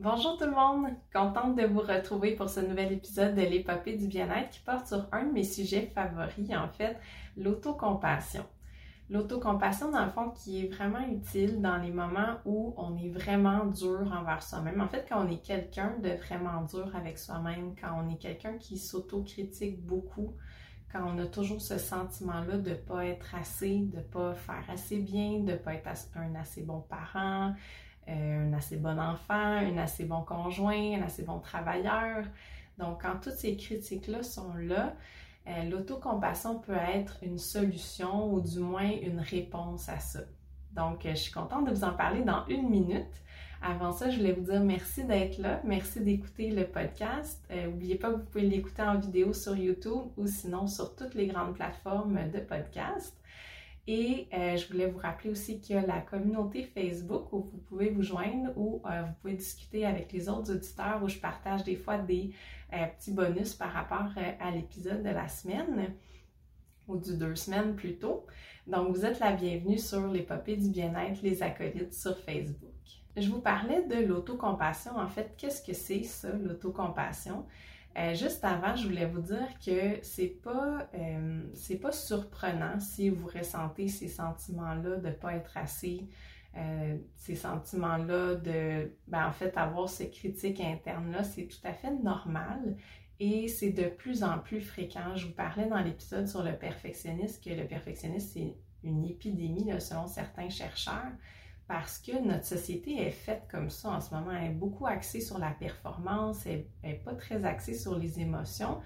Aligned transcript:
Bonjour 0.00 0.36
tout 0.36 0.44
le 0.44 0.52
monde, 0.52 0.92
contente 1.12 1.56
de 1.56 1.66
vous 1.66 1.80
retrouver 1.80 2.36
pour 2.36 2.48
ce 2.48 2.60
nouvel 2.60 2.92
épisode 2.92 3.34
de 3.34 3.40
l'épopée 3.40 3.96
du 3.96 4.06
bien-être 4.06 4.50
qui 4.50 4.60
porte 4.60 4.86
sur 4.86 5.08
un 5.10 5.24
de 5.24 5.32
mes 5.32 5.42
sujets 5.42 5.90
favoris, 5.92 6.56
en 6.56 6.68
fait, 6.68 6.96
l'autocompassion. 7.36 8.44
L'autocompassion, 9.10 9.90
dans 9.90 10.04
le 10.04 10.12
fond, 10.12 10.30
qui 10.30 10.64
est 10.64 10.68
vraiment 10.68 11.04
utile 11.08 11.60
dans 11.60 11.78
les 11.78 11.90
moments 11.90 12.36
où 12.44 12.74
on 12.76 12.96
est 12.96 13.08
vraiment 13.08 13.64
dur 13.64 14.16
envers 14.16 14.40
soi-même. 14.40 14.80
En 14.80 14.86
fait, 14.86 15.04
quand 15.08 15.26
on 15.26 15.28
est 15.28 15.42
quelqu'un 15.42 15.96
de 16.00 16.10
vraiment 16.10 16.62
dur 16.62 16.94
avec 16.94 17.18
soi-même, 17.18 17.74
quand 17.74 18.00
on 18.00 18.08
est 18.08 18.18
quelqu'un 18.18 18.56
qui 18.56 18.78
s'autocritique 18.78 19.84
beaucoup, 19.84 20.36
quand 20.92 21.02
on 21.12 21.18
a 21.18 21.26
toujours 21.26 21.60
ce 21.60 21.76
sentiment-là 21.76 22.58
de 22.58 22.70
ne 22.70 22.74
pas 22.76 23.04
être 23.04 23.34
assez, 23.34 23.80
de 23.80 23.96
ne 23.96 24.02
pas 24.02 24.34
faire 24.34 24.64
assez 24.68 25.00
bien, 25.00 25.40
de 25.40 25.52
ne 25.52 25.56
pas 25.56 25.74
être 25.74 25.88
un 26.14 26.36
assez 26.36 26.62
bon 26.62 26.82
parent, 26.82 27.52
un 28.08 28.52
assez 28.52 28.76
bon 28.76 28.98
enfant, 28.98 29.34
un 29.34 29.76
assez 29.78 30.04
bon 30.04 30.22
conjoint, 30.22 30.98
un 30.98 31.02
assez 31.02 31.22
bon 31.22 31.38
travailleur. 31.38 32.24
Donc, 32.78 33.02
quand 33.02 33.20
toutes 33.20 33.34
ces 33.34 33.56
critiques-là 33.56 34.22
sont 34.22 34.54
là, 34.54 34.94
euh, 35.46 35.62
l'autocompassion 35.64 36.58
peut 36.58 36.76
être 36.94 37.18
une 37.22 37.38
solution 37.38 38.32
ou 38.32 38.40
du 38.40 38.60
moins 38.60 38.90
une 39.02 39.20
réponse 39.20 39.88
à 39.88 39.98
ça. 39.98 40.20
Donc, 40.72 41.06
euh, 41.06 41.10
je 41.10 41.16
suis 41.16 41.32
contente 41.32 41.66
de 41.66 41.70
vous 41.70 41.84
en 41.84 41.92
parler 41.92 42.22
dans 42.22 42.46
une 42.46 42.68
minute. 42.68 43.22
Avant 43.60 43.90
ça, 43.90 44.08
je 44.08 44.18
voulais 44.18 44.32
vous 44.32 44.44
dire 44.52 44.60
merci 44.60 45.04
d'être 45.04 45.38
là, 45.38 45.60
merci 45.64 46.00
d'écouter 46.00 46.52
le 46.52 46.64
podcast. 46.64 47.44
N'oubliez 47.50 47.96
pas 47.96 48.08
que 48.10 48.18
vous 48.18 48.24
pouvez 48.24 48.46
l'écouter 48.46 48.82
en 48.82 48.96
vidéo 48.96 49.32
sur 49.32 49.56
YouTube 49.56 50.12
ou 50.16 50.28
sinon 50.28 50.68
sur 50.68 50.94
toutes 50.94 51.14
les 51.14 51.26
grandes 51.26 51.54
plateformes 51.54 52.30
de 52.30 52.38
podcast. 52.38 53.17
Et 53.90 54.28
euh, 54.34 54.54
je 54.54 54.68
voulais 54.68 54.86
vous 54.86 54.98
rappeler 54.98 55.30
aussi 55.30 55.60
qu'il 55.60 55.74
y 55.74 55.78
a 55.78 55.86
la 55.86 56.02
communauté 56.02 56.62
Facebook 56.62 57.32
où 57.32 57.48
vous 57.50 57.56
pouvez 57.56 57.88
vous 57.88 58.02
joindre, 58.02 58.52
où 58.54 58.82
euh, 58.84 59.02
vous 59.02 59.14
pouvez 59.22 59.32
discuter 59.32 59.86
avec 59.86 60.12
les 60.12 60.28
autres 60.28 60.52
auditeurs, 60.52 61.02
où 61.02 61.08
je 61.08 61.16
partage 61.16 61.64
des 61.64 61.74
fois 61.74 61.96
des 61.96 62.30
euh, 62.74 62.84
petits 62.84 63.12
bonus 63.12 63.54
par 63.54 63.72
rapport 63.72 64.10
à 64.40 64.50
l'épisode 64.50 65.02
de 65.02 65.08
la 65.08 65.26
semaine 65.26 65.94
ou 66.86 66.98
du 66.98 67.16
deux 67.16 67.34
semaines 67.34 67.76
plus 67.76 67.96
tôt. 67.96 68.26
Donc, 68.66 68.94
vous 68.94 69.06
êtes 69.06 69.20
la 69.20 69.32
bienvenue 69.32 69.78
sur 69.78 70.06
l'épopée 70.06 70.58
du 70.58 70.68
bien-être, 70.68 71.22
les 71.22 71.42
acolytes 71.42 71.94
sur 71.94 72.18
Facebook. 72.18 72.74
Je 73.16 73.30
vous 73.30 73.40
parlais 73.40 73.86
de 73.86 74.04
l'autocompassion. 74.06 74.98
En 74.98 75.08
fait, 75.08 75.32
qu'est-ce 75.38 75.62
que 75.62 75.72
c'est 75.72 76.02
ça, 76.02 76.28
l'autocompassion? 76.30 77.46
Euh, 77.98 78.14
juste 78.14 78.44
avant, 78.44 78.76
je 78.76 78.86
voulais 78.86 79.06
vous 79.06 79.20
dire 79.20 79.48
que 79.64 79.98
c'est 80.02 80.28
pas, 80.28 80.88
euh, 80.94 81.78
pas 81.82 81.92
surprenant 81.92 82.78
si 82.78 83.10
vous 83.10 83.26
ressentez 83.26 83.88
ces 83.88 84.06
sentiments-là 84.06 84.96
de 84.98 85.08
ne 85.08 85.12
pas 85.12 85.34
être 85.34 85.56
assez, 85.56 86.06
euh, 86.56 86.96
ces 87.16 87.34
sentiments-là 87.34 88.36
de, 88.36 88.92
ben, 89.08 89.26
en 89.26 89.32
fait, 89.32 89.56
avoir 89.56 89.88
ces 89.88 90.10
critiques 90.10 90.60
internes-là, 90.60 91.24
c'est 91.24 91.46
tout 91.46 91.58
à 91.64 91.72
fait 91.72 91.90
normal 91.90 92.76
et 93.18 93.48
c'est 93.48 93.70
de 93.70 93.88
plus 93.88 94.22
en 94.22 94.38
plus 94.38 94.60
fréquent. 94.60 95.16
Je 95.16 95.26
vous 95.26 95.34
parlais 95.34 95.66
dans 95.66 95.80
l'épisode 95.80 96.28
sur 96.28 96.44
le 96.44 96.56
perfectionniste 96.56 97.42
que 97.42 97.50
le 97.50 97.66
perfectionniste, 97.66 98.30
c'est 98.34 98.54
une 98.84 99.04
épidémie 99.06 99.72
selon 99.80 100.06
certains 100.06 100.50
chercheurs 100.50 101.12
parce 101.68 101.98
que 101.98 102.18
notre 102.26 102.46
société 102.46 102.96
est 103.02 103.10
faite 103.10 103.42
comme 103.50 103.68
ça 103.68 103.90
en 103.90 104.00
ce 104.00 104.14
moment. 104.14 104.32
Elle 104.32 104.52
est 104.52 104.54
beaucoup 104.54 104.86
axée 104.86 105.20
sur 105.20 105.38
la 105.38 105.50
performance, 105.50 106.46
elle 106.46 106.64
n'est 106.82 106.94
pas 106.94 107.14
très 107.14 107.44
axée 107.44 107.74
sur 107.74 107.96
les 107.98 108.18
émotions 108.20 108.78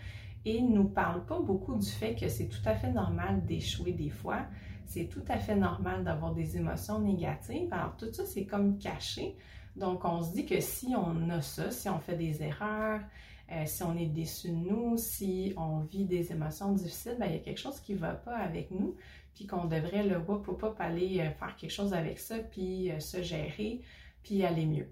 et 0.44 0.61
nous 0.61 0.88
parle 0.88 1.25
pas 1.25 1.38
beaucoup 1.38 1.77
du 1.77 1.88
fait 1.88 2.16
que 2.16 2.28
c'est 2.28 2.48
tout 2.48 2.62
à 2.64 2.75
fait 2.75 2.91
normal 2.91 3.47
d'échouer 3.47 3.92
des 3.92 4.10
fois. 4.10 4.47
C'est 4.84 5.08
tout 5.08 5.25
à 5.28 5.38
fait 5.38 5.55
normal 5.55 6.03
d'avoir 6.03 6.34
des 6.34 6.56
émotions 6.56 6.98
négatives. 6.98 7.72
Alors 7.72 7.97
tout 7.97 8.12
ça, 8.12 8.27
c'est 8.27 8.44
comme 8.44 8.77
caché. 8.78 9.36
Donc 9.77 10.05
on 10.05 10.20
se 10.22 10.33
dit 10.33 10.44
que 10.44 10.60
si 10.60 10.94
on 10.97 11.30
a 11.30 11.41
ça, 11.41 11.70
si 11.70 11.88
on 11.88 12.00
fait 12.00 12.16
des 12.16 12.42
erreurs, 12.42 13.00
euh, 13.53 13.64
si 13.64 13.83
on 13.83 13.97
est 13.97 14.06
déçu 14.06 14.48
de 14.48 14.55
nous, 14.55 14.97
si 14.97 15.53
on 15.56 15.80
vit 15.80 16.05
des 16.05 16.33
émotions 16.33 16.72
difficiles, 16.72 17.16
ben, 17.19 17.27
il 17.27 17.33
y 17.34 17.36
a 17.36 17.41
quelque 17.41 17.60
chose 17.60 17.80
qui 17.80 17.94
ne 17.94 17.98
va 17.98 18.14
pas 18.14 18.37
avec 18.37 18.70
nous, 18.70 18.97
puis 19.34 19.47
qu'on 19.47 19.65
devrait 19.65 20.06
le 20.06 20.19
whoop 20.19 20.48
ou 20.48 20.54
pas 20.54 20.75
aller 20.78 21.20
euh, 21.20 21.31
faire 21.31 21.56
quelque 21.56 21.70
chose 21.70 21.94
avec 21.94 22.19
ça, 22.19 22.38
puis 22.38 22.91
euh, 22.91 23.00
se 23.00 23.22
gérer, 23.22 23.81
puis 24.22 24.44
aller 24.44 24.66
mieux. 24.66 24.88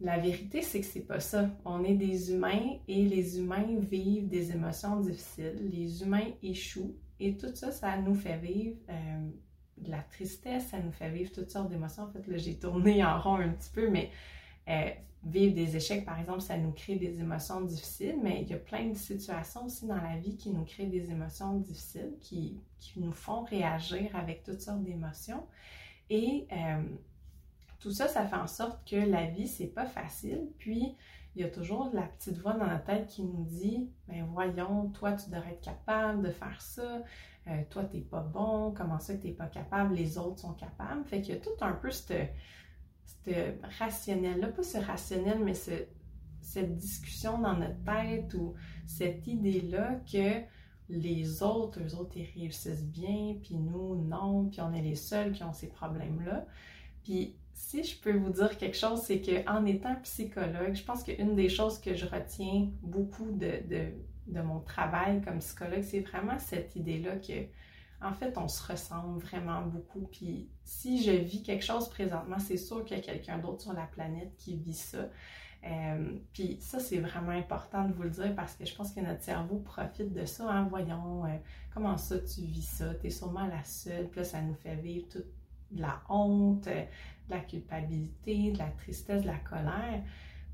La 0.00 0.18
vérité, 0.18 0.60
c'est 0.60 0.80
que 0.80 0.86
c'est 0.86 1.06
pas 1.06 1.20
ça. 1.20 1.50
On 1.64 1.82
est 1.82 1.94
des 1.94 2.30
humains 2.30 2.76
et 2.86 3.04
les 3.04 3.38
humains 3.38 3.78
vivent 3.78 4.28
des 4.28 4.52
émotions 4.52 5.00
difficiles. 5.00 5.70
Les 5.72 6.02
humains 6.02 6.28
échouent 6.42 6.94
et 7.18 7.36
tout 7.36 7.54
ça, 7.54 7.72
ça 7.72 7.96
nous 7.96 8.14
fait 8.14 8.36
vivre 8.36 8.76
de 9.78 9.90
la 9.90 10.02
tristesse, 10.02 10.68
ça 10.68 10.78
nous 10.80 10.92
fait 10.92 11.10
vivre 11.10 11.32
toutes 11.32 11.50
sortes 11.50 11.70
d'émotions. 11.70 12.04
En 12.04 12.10
fait, 12.10 12.26
là, 12.26 12.36
j'ai 12.36 12.58
tourné 12.58 13.04
en 13.04 13.20
rond 13.20 13.36
un 13.36 13.50
petit 13.50 13.70
peu, 13.70 13.88
mais 13.90 14.10
vivre 15.26 15.54
des 15.54 15.76
échecs, 15.76 16.04
par 16.04 16.18
exemple, 16.20 16.40
ça 16.40 16.56
nous 16.56 16.72
crée 16.72 16.96
des 16.96 17.20
émotions 17.20 17.60
difficiles, 17.60 18.16
mais 18.22 18.42
il 18.42 18.48
y 18.48 18.54
a 18.54 18.58
plein 18.58 18.88
de 18.88 18.94
situations 18.94 19.64
aussi 19.64 19.86
dans 19.86 20.00
la 20.00 20.16
vie 20.16 20.36
qui 20.36 20.50
nous 20.50 20.64
créent 20.64 20.86
des 20.86 21.10
émotions 21.10 21.58
difficiles, 21.58 22.14
qui, 22.20 22.60
nous 22.96 23.12
font 23.12 23.42
réagir 23.42 24.14
avec 24.14 24.44
toutes 24.44 24.60
sortes 24.60 24.82
d'émotions. 24.84 25.44
Et 26.08 26.46
euh, 26.52 26.82
tout 27.80 27.90
ça, 27.90 28.06
ça 28.06 28.24
fait 28.24 28.36
en 28.36 28.46
sorte 28.46 28.88
que 28.88 28.96
la 28.96 29.26
vie, 29.26 29.48
c'est 29.48 29.66
pas 29.66 29.86
facile. 29.86 30.48
Puis, 30.58 30.96
il 31.34 31.42
y 31.42 31.44
a 31.44 31.50
toujours 31.50 31.90
la 31.92 32.02
petite 32.02 32.38
voix 32.38 32.54
dans 32.54 32.66
la 32.66 32.78
tête 32.78 33.08
qui 33.08 33.22
nous 33.22 33.44
dit 33.44 33.90
Ben 34.08 34.24
voyons, 34.32 34.88
toi, 34.90 35.12
tu 35.12 35.28
devrais 35.28 35.52
être 35.52 35.60
capable 35.60 36.22
de 36.22 36.30
faire 36.30 36.62
ça. 36.62 37.02
Euh, 37.48 37.62
toi, 37.68 37.84
t'es 37.84 38.00
pas 38.00 38.20
bon. 38.20 38.72
Comment 38.74 38.98
ça, 38.98 39.14
t'es 39.16 39.32
pas 39.32 39.46
capable? 39.46 39.94
Les 39.94 40.16
autres 40.16 40.38
sont 40.38 40.54
capables. 40.54 41.04
Fait 41.04 41.20
qu'il 41.20 41.34
y 41.34 41.36
a 41.36 41.40
tout 41.40 41.50
un 41.60 41.72
peu 41.72 41.90
cette 41.90 42.32
ce 43.24 43.30
rationnel-là, 43.78 44.48
pas 44.48 44.62
ce 44.62 44.78
rationnel, 44.78 45.40
mais 45.44 45.54
cette 45.54 46.76
discussion 46.76 47.38
dans 47.38 47.56
notre 47.56 47.82
tête 47.84 48.34
ou 48.34 48.54
cette 48.84 49.26
idée-là 49.26 50.00
que 50.10 50.42
les 50.88 51.42
autres, 51.42 51.80
eux 51.82 51.96
autres, 51.96 52.16
ils 52.16 52.30
réussissent 52.40 52.86
bien, 52.86 53.36
puis 53.42 53.56
nous, 53.56 53.96
non, 53.96 54.48
puis 54.48 54.60
on 54.60 54.72
est 54.72 54.82
les 54.82 54.94
seuls 54.94 55.32
qui 55.32 55.42
ont 55.42 55.52
ces 55.52 55.68
problèmes-là. 55.68 56.46
Puis 57.02 57.36
si 57.52 57.82
je 57.82 57.98
peux 57.98 58.16
vous 58.16 58.30
dire 58.30 58.56
quelque 58.56 58.76
chose, 58.76 59.02
c'est 59.02 59.20
qu'en 59.20 59.64
étant 59.64 59.96
psychologue, 60.02 60.74
je 60.74 60.84
pense 60.84 61.02
qu'une 61.02 61.34
des 61.34 61.48
choses 61.48 61.80
que 61.80 61.94
je 61.94 62.06
retiens 62.06 62.70
beaucoup 62.82 63.32
de, 63.32 63.62
de 64.28 64.40
mon 64.40 64.60
travail 64.60 65.20
comme 65.22 65.38
psychologue, 65.38 65.82
c'est 65.82 66.00
vraiment 66.00 66.38
cette 66.38 66.76
idée-là 66.76 67.16
que 67.16 67.46
en 68.02 68.12
fait, 68.12 68.36
on 68.36 68.48
se 68.48 68.70
ressemble 68.70 69.18
vraiment 69.20 69.62
beaucoup. 69.62 70.08
Puis 70.12 70.48
si 70.64 71.02
je 71.02 71.12
vis 71.12 71.42
quelque 71.42 71.64
chose 71.64 71.88
présentement, 71.88 72.38
c'est 72.38 72.56
sûr 72.56 72.84
qu'il 72.84 72.96
y 72.96 73.00
a 73.00 73.02
quelqu'un 73.02 73.38
d'autre 73.38 73.62
sur 73.62 73.72
la 73.72 73.86
planète 73.86 74.34
qui 74.36 74.56
vit 74.56 74.74
ça. 74.74 75.08
Euh, 75.64 76.18
puis 76.32 76.58
ça, 76.60 76.78
c'est 76.78 76.98
vraiment 76.98 77.30
important 77.30 77.88
de 77.88 77.92
vous 77.92 78.04
le 78.04 78.10
dire 78.10 78.34
parce 78.36 78.54
que 78.54 78.64
je 78.64 78.74
pense 78.74 78.92
que 78.92 79.00
notre 79.00 79.22
cerveau 79.22 79.58
profite 79.58 80.12
de 80.12 80.24
ça. 80.24 80.48
Hein? 80.48 80.66
Voyons, 80.68 81.24
euh, 81.24 81.36
comment 81.74 81.96
ça 81.96 82.18
tu 82.18 82.42
vis 82.42 82.66
ça? 82.66 82.94
Tu 82.94 83.08
es 83.08 83.10
sûrement 83.10 83.46
la 83.46 83.64
seule. 83.64 84.08
Puis 84.08 84.24
ça 84.24 84.40
nous 84.42 84.54
fait 84.54 84.76
vivre 84.76 85.08
toute 85.08 85.26
la 85.72 86.00
honte, 86.08 86.66
euh, 86.68 86.84
de 87.28 87.34
la 87.34 87.40
culpabilité, 87.40 88.52
de 88.52 88.58
la 88.58 88.68
tristesse, 88.68 89.22
de 89.22 89.26
la 89.26 89.38
colère. 89.38 90.02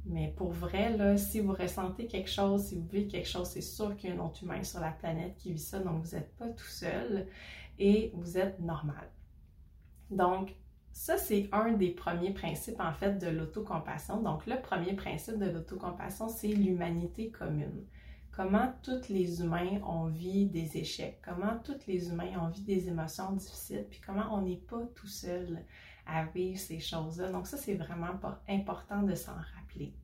Mais 0.04 0.32
pour 0.36 0.50
vrai, 0.50 0.96
là, 0.96 1.16
si 1.16 1.40
vous 1.40 1.52
ressentez 1.52 2.06
quelque 2.06 2.30
chose, 2.30 2.64
si 2.64 2.74
vous 2.74 2.86
vivez 2.86 3.06
quelque 3.06 3.28
chose, 3.28 3.48
c'est 3.48 3.60
sûr 3.60 3.96
qu'il 3.96 4.10
y 4.10 4.12
a 4.12 4.16
un 4.16 4.24
autre 4.24 4.42
humain 4.42 4.62
sur 4.64 4.80
la 4.80 4.90
planète 4.90 5.36
qui 5.36 5.52
vit 5.52 5.58
ça, 5.58 5.78
donc 5.78 6.04
vous 6.04 6.16
n'êtes 6.16 6.34
pas 6.36 6.48
tout 6.48 6.66
seul 6.66 7.28
et 7.78 8.10
vous 8.14 8.36
êtes 8.36 8.58
normal. 8.58 9.08
Donc, 10.10 10.54
ça, 10.92 11.16
c'est 11.16 11.48
un 11.52 11.72
des 11.72 11.90
premiers 11.90 12.32
principes, 12.32 12.80
en 12.80 12.92
fait, 12.92 13.18
de 13.18 13.28
l'autocompassion. 13.28 14.20
Donc, 14.20 14.46
le 14.46 14.60
premier 14.60 14.94
principe 14.94 15.38
de 15.38 15.46
l'autocompassion, 15.46 16.28
c'est 16.28 16.48
l'humanité 16.48 17.30
commune. 17.30 17.86
Comment 18.32 18.72
tous 18.82 19.08
les 19.08 19.40
humains 19.40 19.80
ont 19.86 20.06
vu 20.06 20.46
des 20.46 20.78
échecs, 20.78 21.20
comment 21.22 21.58
tous 21.64 21.86
les 21.86 22.08
humains 22.08 22.38
ont 22.40 22.48
vu 22.48 22.62
des 22.62 22.88
émotions 22.88 23.32
difficiles, 23.32 23.86
puis 23.90 24.00
comment 24.04 24.34
on 24.34 24.42
n'est 24.42 24.56
pas 24.56 24.82
tout 24.94 25.06
seul 25.06 25.64
à 26.06 26.24
vivre 26.24 26.58
ces 26.58 26.80
choses-là. 26.80 27.30
Donc 27.30 27.46
ça, 27.46 27.56
c'est 27.56 27.74
vraiment 27.74 28.18
important 28.48 29.02
de 29.02 29.14
s'en 29.14 29.34
rappeler. 29.34 29.94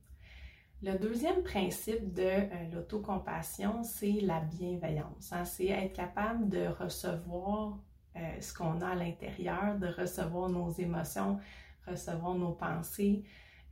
Le 0.81 0.97
deuxième 0.97 1.43
principe 1.43 2.13
de 2.13 2.23
euh, 2.23 2.49
l'autocompassion, 2.73 3.83
c'est 3.83 4.21
la 4.21 4.39
bienveillance. 4.39 5.33
Hein. 5.33 5.45
C'est 5.45 5.67
être 5.67 5.93
capable 5.93 6.49
de 6.49 6.69
recevoir 6.69 7.79
euh, 8.17 8.21
ce 8.41 8.55
qu'on 8.55 8.81
a 8.81 8.91
à 8.91 8.95
l'intérieur, 8.95 9.77
de 9.77 9.89
recevoir 9.89 10.49
nos 10.49 10.71
émotions, 10.71 11.41
recevoir 11.85 12.37
nos 12.37 12.53
pensées 12.53 13.25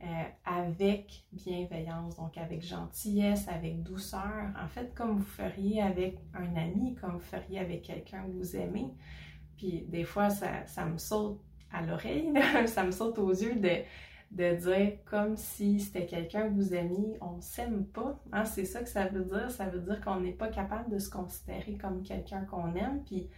euh, 0.03 0.23
avec 0.43 1.23
bienveillance, 1.31 2.17
donc 2.17 2.37
avec 2.37 2.61
gentillesse, 2.61 3.47
avec 3.47 3.83
douceur. 3.83 4.51
En 4.61 4.67
fait, 4.67 4.93
comme 4.93 5.15
vous 5.15 5.23
feriez 5.23 5.81
avec 5.81 6.19
un 6.33 6.57
ami, 6.57 6.95
comme 6.95 7.13
vous 7.13 7.19
feriez 7.19 7.59
avec 7.59 7.83
quelqu'un 7.83 8.23
que 8.23 8.31
vous 8.31 8.57
aimez. 8.57 8.93
Puis 9.55 9.85
des 9.87 10.03
fois, 10.03 10.29
ça, 10.29 10.65
ça 10.65 10.85
me 10.85 10.97
saute 10.97 11.39
à 11.71 11.81
l'oreille, 11.83 12.33
ça 12.65 12.83
me 12.83 12.91
saute 12.91 13.17
aux 13.17 13.31
yeux 13.31 13.55
de, 13.55 13.81
de 14.31 14.55
dire 14.55 14.97
comme 15.05 15.37
si 15.37 15.79
c'était 15.79 16.05
quelqu'un 16.05 16.49
que 16.49 16.53
vous 16.53 16.73
aimiez, 16.73 17.17
on 17.21 17.39
s'aime 17.41 17.85
pas. 17.85 18.19
Hein? 18.31 18.45
C'est 18.45 18.65
ça 18.65 18.81
que 18.81 18.89
ça 18.89 19.05
veut 19.05 19.23
dire. 19.23 19.49
Ça 19.51 19.65
veut 19.67 19.79
dire 19.79 20.01
qu'on 20.01 20.19
n'est 20.19 20.31
pas 20.31 20.49
capable 20.49 20.89
de 20.91 20.99
se 20.99 21.09
considérer 21.09 21.77
comme 21.77 22.03
quelqu'un 22.03 22.41
qu'on 22.41 22.75
aime. 22.75 23.03
Puis 23.05 23.29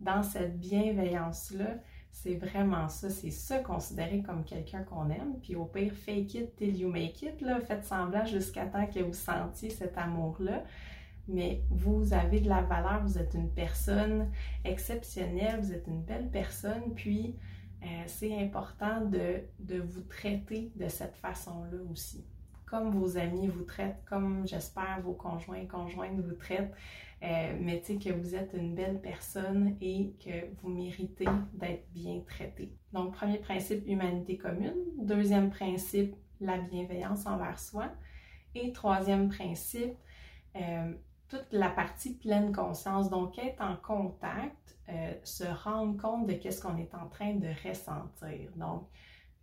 dans 0.00 0.22
cette 0.22 0.58
bienveillance-là, 0.58 1.78
C'est 2.16 2.36
vraiment 2.36 2.88
ça, 2.88 3.10
c'est 3.10 3.30
ça 3.30 3.58
considéré 3.58 4.22
comme 4.22 4.42
quelqu'un 4.44 4.82
qu'on 4.84 5.10
aime. 5.10 5.38
Puis 5.42 5.54
au 5.54 5.66
pire, 5.66 5.92
fake 5.92 6.34
it 6.34 6.56
till 6.56 6.74
you 6.74 6.88
make 6.88 7.20
it, 7.20 7.44
faites 7.66 7.84
semblant 7.84 8.24
jusqu'à 8.24 8.64
temps 8.64 8.86
que 8.86 9.00
vous 9.00 9.12
sentiez 9.12 9.68
cet 9.68 9.98
amour-là. 9.98 10.64
Mais 11.28 11.60
vous 11.70 12.14
avez 12.14 12.40
de 12.40 12.48
la 12.48 12.62
valeur, 12.62 13.02
vous 13.02 13.18
êtes 13.18 13.34
une 13.34 13.50
personne 13.50 14.30
exceptionnelle, 14.64 15.60
vous 15.60 15.72
êtes 15.74 15.86
une 15.88 16.02
belle 16.02 16.30
personne, 16.30 16.94
puis 16.94 17.36
euh, 17.82 17.86
c'est 18.06 18.36
important 18.38 19.02
de, 19.02 19.42
de 19.58 19.80
vous 19.80 20.02
traiter 20.02 20.72
de 20.76 20.88
cette 20.88 21.16
façon-là 21.16 21.78
aussi 21.90 22.24
comme 22.66 22.90
vos 22.90 23.16
amis 23.16 23.46
vous 23.46 23.64
traitent, 23.64 24.02
comme 24.04 24.46
j'espère 24.46 25.00
vos 25.02 25.14
conjoints 25.14 25.58
et 25.58 25.66
conjointes 25.66 26.18
vous 26.18 26.34
traitent. 26.34 26.72
Euh, 27.22 27.56
mais 27.60 27.80
tu 27.80 27.94
sais 27.94 27.98
que 27.98 28.12
vous 28.12 28.34
êtes 28.34 28.52
une 28.52 28.74
belle 28.74 29.00
personne 29.00 29.76
et 29.80 30.12
que 30.22 30.54
vous 30.60 30.68
méritez 30.68 31.24
d'être 31.54 31.90
bien 31.92 32.20
traité. 32.26 32.76
Donc, 32.92 33.14
premier 33.14 33.38
principe, 33.38 33.86
humanité 33.86 34.36
commune. 34.36 34.74
Deuxième 34.98 35.48
principe, 35.48 36.14
la 36.40 36.58
bienveillance 36.58 37.26
envers 37.26 37.58
soi. 37.58 37.90
Et 38.54 38.72
troisième 38.72 39.28
principe, 39.28 39.94
euh, 40.56 40.92
toute 41.28 41.46
la 41.52 41.68
partie 41.68 42.14
pleine 42.14 42.52
conscience. 42.52 43.10
Donc, 43.10 43.38
être 43.38 43.60
en 43.62 43.76
contact, 43.76 44.76
euh, 44.88 45.12
se 45.24 45.44
rendre 45.64 46.00
compte 46.00 46.26
de 46.26 46.34
qu'est-ce 46.34 46.62
qu'on 46.62 46.76
est 46.76 46.94
en 46.94 47.08
train 47.08 47.34
de 47.34 47.48
ressentir. 47.68 48.50
Donc, 48.56 48.86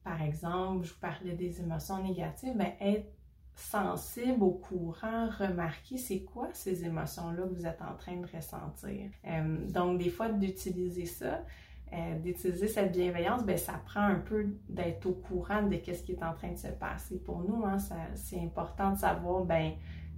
par 0.04 0.22
exemple, 0.22 0.86
je 0.86 0.94
vous 0.94 1.00
parlais 1.00 1.34
des 1.34 1.62
émotions 1.62 2.02
négatives, 2.02 2.54
mais 2.56 2.78
être 2.80 3.12
sensible 3.56 4.44
au 4.44 4.52
courant, 4.52 5.30
remarquer 5.38 5.98
c'est 5.98 6.24
quoi 6.24 6.50
ces 6.54 6.86
émotions-là 6.86 7.44
que 7.44 7.54
vous 7.54 7.68
êtes 7.68 7.82
en 7.82 7.96
train 7.96 8.16
de 8.16 8.28
ressentir. 8.36 9.12
Euh, 9.28 9.70
donc, 9.70 10.00
des 10.00 10.10
fois, 10.10 10.30
d'utiliser 10.30 11.06
ça, 11.06 11.46
euh, 11.94 12.18
d'utiliser 12.20 12.68
cette 12.68 12.92
bienveillance, 12.92 13.44
ben, 13.44 13.58
ça 13.58 13.74
prend 13.86 14.02
un 14.02 14.20
peu 14.20 14.48
d'être 14.68 15.06
au 15.06 15.14
courant 15.14 15.62
de 15.62 15.76
ce 15.76 16.04
qui 16.04 16.14
est 16.14 16.24
en 16.24 16.34
train 16.34 16.52
de 16.52 16.58
se 16.58 16.70
passer. 16.70 17.20
Pour 17.20 17.42
nous, 17.42 17.64
hein, 17.66 17.78
c'est 18.16 18.40
important 18.40 18.94
de 18.94 18.98
savoir, 18.98 19.46
ben, 19.46 19.74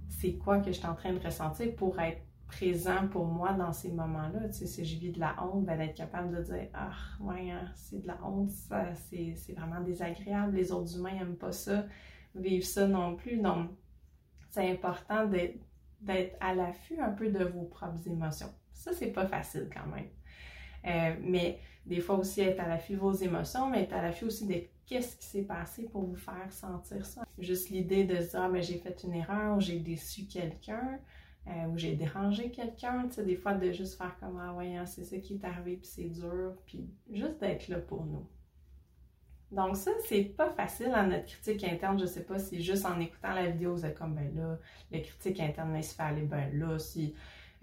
c'est 0.08 0.34
quoi 0.34 0.58
que 0.60 0.66
je 0.66 0.78
suis 0.78 0.86
en 0.86 0.94
train 0.94 1.12
de 1.12 1.18
ressentir 1.18 1.74
pour 1.76 1.98
être 2.00 2.22
présent 2.46 3.08
pour 3.08 3.26
moi 3.26 3.52
dans 3.52 3.72
ces 3.72 3.90
moments-là. 3.90 4.50
Si 4.52 4.84
je 4.84 4.98
vis 4.98 5.10
de 5.10 5.20
la 5.20 5.36
honte, 5.42 5.64
ben, 5.64 5.76
d'être 5.76 5.94
capable 5.94 6.36
de 6.36 6.42
dire 6.42 6.68
Ah, 6.74 6.92
ouais, 7.20 7.50
hein, 7.50 7.70
c'est 7.74 8.02
de 8.02 8.06
la 8.06 8.18
honte, 8.24 8.50
c'est 8.50 9.52
vraiment 9.56 9.80
désagréable, 9.80 10.56
les 10.56 10.72
autres 10.72 10.96
humains 10.96 11.14
n'aiment 11.14 11.36
pas 11.36 11.52
ça, 11.52 11.86
vivre 12.34 12.64
ça 12.64 12.86
non 12.86 13.16
plus. 13.16 13.38
Donc, 13.38 13.70
c'est 14.50 14.70
important 14.70 15.26
d'être 15.26 16.36
à 16.40 16.54
l'affût 16.54 17.00
un 17.00 17.10
peu 17.10 17.30
de 17.30 17.44
vos 17.44 17.64
propres 17.64 18.06
émotions. 18.06 18.52
Ça, 18.72 18.92
c'est 18.92 19.12
pas 19.12 19.26
facile 19.26 19.68
quand 19.72 19.86
même. 19.94 20.08
Euh, 20.86 21.14
mais 21.20 21.58
des 21.84 22.00
fois 22.00 22.16
aussi 22.16 22.40
être 22.40 22.60
à 22.60 22.68
l'affût 22.68 22.94
de 22.94 22.98
vos 22.98 23.12
émotions, 23.12 23.68
mais 23.68 23.82
être 23.82 23.94
à 23.94 24.02
l'affût 24.02 24.26
aussi 24.26 24.46
de 24.46 24.54
qu'est-ce 24.86 25.16
qui 25.16 25.26
s'est 25.26 25.42
passé 25.42 25.84
pour 25.84 26.02
vous 26.02 26.16
faire 26.16 26.50
sentir 26.50 27.04
ça. 27.04 27.24
Juste 27.38 27.70
l'idée 27.70 28.04
de 28.04 28.16
se 28.20 28.30
dire, 28.30 28.42
ah, 28.42 28.48
mais 28.48 28.62
j'ai 28.62 28.78
fait 28.78 29.02
une 29.04 29.14
erreur, 29.14 29.56
ou 29.56 29.60
j'ai 29.60 29.78
déçu 29.78 30.26
quelqu'un, 30.26 31.00
euh, 31.48 31.66
ou 31.66 31.78
j'ai 31.78 31.94
dérangé 31.94 32.50
quelqu'un, 32.50 33.06
tu 33.08 33.14
sais, 33.14 33.24
des 33.24 33.36
fois 33.36 33.54
de 33.54 33.72
juste 33.72 33.96
faire 33.96 34.16
comme 34.18 34.38
Ah, 34.40 34.52
voyons, 34.52 34.86
c'est 34.86 35.04
ça 35.04 35.18
qui 35.18 35.34
est 35.34 35.44
arrivé, 35.44 35.76
puis 35.76 35.86
c'est 35.86 36.08
dur, 36.08 36.54
puis 36.66 36.88
juste 37.10 37.38
d'être 37.40 37.68
là 37.68 37.78
pour 37.78 38.04
nous. 38.04 38.26
Donc 39.52 39.76
ça, 39.76 39.92
c'est 40.06 40.24
pas 40.24 40.50
facile 40.50 40.92
à 40.92 41.06
notre 41.06 41.26
critique 41.26 41.62
interne. 41.64 41.98
Je 42.00 42.06
sais 42.06 42.24
pas 42.24 42.38
si 42.38 42.60
juste 42.62 42.84
en 42.84 42.98
écoutant 42.98 43.32
la 43.32 43.48
vidéo, 43.48 43.74
vous 43.74 43.86
êtes 43.86 43.96
comme, 43.96 44.14
ben 44.14 44.34
là, 44.34 44.58
le 44.90 44.98
critique 45.00 45.38
interne 45.40 45.80
se 45.82 45.94
fait 45.94 46.02
aller, 46.02 46.22
ben 46.22 46.50
là, 46.58 46.78
si, 46.78 47.14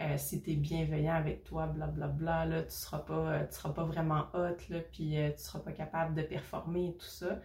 euh, 0.01 0.17
si 0.17 0.41
tu 0.41 0.51
es 0.51 0.55
bienveillant 0.55 1.15
avec 1.15 1.43
toi, 1.43 1.67
blablabla, 1.67 2.07
bla, 2.07 2.45
bla, 2.45 2.63
tu 2.63 2.71
seras 2.71 2.99
pas, 2.99 3.13
euh, 3.13 3.45
tu 3.47 3.55
seras 3.55 3.69
pas 3.69 3.83
vraiment 3.83 4.25
hot, 4.33 4.57
là, 4.69 4.79
puis 4.91 5.15
tu 5.35 5.43
seras 5.43 5.59
pas 5.59 5.71
capable 5.71 6.15
de 6.15 6.21
performer 6.23 6.89
et 6.89 6.93
tout 6.93 7.05
ça 7.05 7.39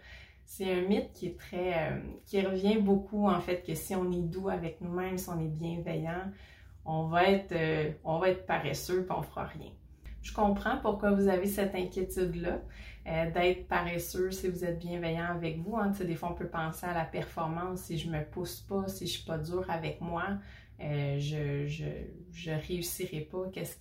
c'est 0.49 0.73
un 0.73 0.81
mythe 0.81 1.13
qui 1.13 1.27
est 1.27 1.37
très. 1.37 1.91
Euh, 1.91 1.99
qui 2.25 2.41
revient 2.41 2.79
beaucoup, 2.79 3.29
en 3.29 3.39
fait, 3.39 3.61
que 3.61 3.75
si 3.75 3.95
on 3.95 4.11
est 4.11 4.23
doux 4.23 4.49
avec 4.49 4.81
nous-mêmes, 4.81 5.19
si 5.19 5.29
on 5.29 5.39
est 5.39 5.47
bienveillant, 5.47 6.23
on 6.85 7.03
va 7.03 7.29
être, 7.29 7.51
euh, 7.51 7.91
on 8.03 8.17
va 8.17 8.29
être 8.29 8.47
paresseux 8.47 9.05
et 9.07 9.11
on 9.11 9.21
fera 9.21 9.45
rien. 9.45 9.69
Je 10.23 10.33
comprends 10.33 10.79
pourquoi 10.81 11.11
vous 11.11 11.27
avez 11.27 11.45
cette 11.45 11.75
inquiétude-là 11.75 12.61
euh, 13.07 13.31
d'être 13.31 13.67
paresseux 13.67 14.31
si 14.31 14.49
vous 14.49 14.65
êtes 14.65 14.79
bienveillant 14.79 15.27
avec 15.29 15.59
vous. 15.59 15.77
Hein. 15.77 15.91
Des 15.99 16.15
fois, 16.15 16.29
on 16.31 16.35
peut 16.35 16.49
penser 16.49 16.87
à 16.87 16.95
la 16.95 17.05
performance. 17.05 17.81
Si 17.81 17.99
je 17.99 18.09
me 18.09 18.23
pousse 18.25 18.59
pas, 18.61 18.87
si 18.87 19.05
je 19.05 19.11
suis 19.11 19.25
pas 19.25 19.37
dur 19.37 19.69
avec 19.69 20.01
moi, 20.01 20.23
euh, 20.81 21.19
je, 21.19 22.51
réussirai 22.51 23.21
pas, 23.21 23.49
qu'est-ce 23.51 23.77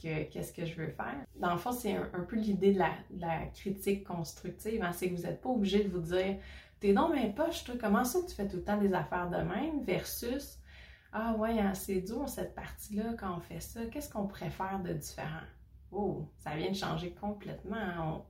que, 0.52 0.64
je 0.64 0.74
veux 0.74 0.90
faire? 0.90 1.24
Dans 1.36 1.52
le 1.52 1.58
fond, 1.58 1.72
c'est 1.72 1.94
un, 1.94 2.24
peu 2.28 2.36
l'idée 2.36 2.72
de 2.72 2.78
la, 2.78 3.46
critique 3.54 4.04
constructive, 4.04 4.82
hein. 4.82 4.92
c'est 4.92 5.10
que 5.10 5.14
vous 5.14 5.22
n'êtes 5.22 5.40
pas 5.40 5.50
obligé 5.50 5.84
de 5.84 5.88
vous 5.88 6.00
dire 6.00 6.36
T'es 6.80 6.92
non 6.92 7.08
mais 7.08 7.32
poche, 7.32 7.64
toi, 7.64 7.74
comment 7.80 8.04
ça 8.04 8.20
tu 8.28 8.34
fais 8.34 8.46
tout 8.46 8.58
le 8.58 8.62
temps 8.62 8.78
des 8.78 8.92
affaires 8.92 9.28
de 9.28 9.36
même 9.36 9.82
versus 9.82 10.58
Ah 11.12 11.34
ouais, 11.34 11.58
hein, 11.58 11.74
c'est 11.74 12.00
dur 12.00 12.28
cette 12.28 12.54
partie-là 12.54 13.14
quand 13.18 13.36
on 13.36 13.40
fait 13.40 13.60
ça, 13.60 13.84
qu'est-ce 13.86 14.12
qu'on 14.12 14.26
pourrait 14.26 14.50
faire 14.50 14.80
de 14.80 14.92
différent? 14.92 15.46
Oh, 15.90 16.28
ça 16.36 16.54
vient 16.54 16.70
de 16.70 16.76
changer 16.76 17.12
complètement. 17.12 17.76
Hein. 17.76 18.22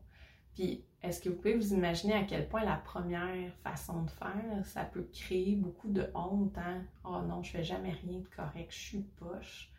Puis 0.54 0.84
est-ce 1.02 1.20
que 1.20 1.28
vous 1.28 1.36
pouvez 1.36 1.54
vous 1.54 1.72
imaginer 1.74 2.14
à 2.14 2.24
quel 2.24 2.48
point 2.48 2.64
la 2.64 2.76
première 2.76 3.52
façon 3.62 4.02
de 4.02 4.10
faire, 4.10 4.64
ça 4.64 4.84
peut 4.84 5.08
créer 5.12 5.54
beaucoup 5.54 5.88
de 5.88 6.10
honte, 6.14 6.58
hein? 6.58 6.82
Oh 7.04 7.20
non, 7.22 7.42
je 7.42 7.52
fais 7.52 7.62
jamais 7.62 7.92
rien 7.92 8.18
de 8.18 8.28
correct, 8.34 8.72
je 8.72 8.78
suis 8.78 9.02
poche. 9.16 9.70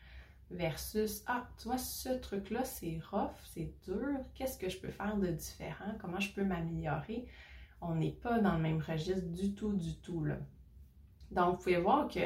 Versus, 0.50 1.24
ah, 1.28 1.48
tu 1.58 1.68
vois, 1.68 1.78
ce 1.78 2.10
truc-là, 2.10 2.64
c'est 2.64 3.00
rough, 3.12 3.36
c'est 3.44 3.72
dur, 3.84 4.18
qu'est-ce 4.34 4.58
que 4.58 4.70
je 4.70 4.80
peux 4.80 4.90
faire 4.90 5.18
de 5.18 5.28
différent? 5.28 5.94
Comment 6.00 6.20
je 6.20 6.34
peux 6.34 6.44
m'améliorer? 6.44 7.28
On 7.82 7.96
n'est 7.96 8.14
pas 8.14 8.40
dans 8.40 8.56
le 8.56 8.62
même 8.62 8.82
registre 8.82 9.28
du 9.28 9.54
tout, 9.54 9.74
du 9.74 9.98
tout, 9.98 10.24
là. 10.24 10.38
Donc, 11.32 11.58
vous 11.58 11.64
pouvez 11.64 11.80
voir 11.80 12.08
que 12.08 12.22